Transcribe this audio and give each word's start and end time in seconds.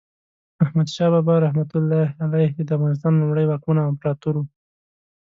احمد 0.63 0.87
شاه 0.95 1.09
بابا 1.13 1.35
رحمة 1.45 1.71
الله 1.79 2.07
علیه 2.23 2.55
د 2.63 2.69
افغانستان 2.77 3.13
لومړی 3.17 3.45
واکمن 3.47 3.77
او 3.81 3.89
امپراتور 3.91 4.33
و. 4.37 4.43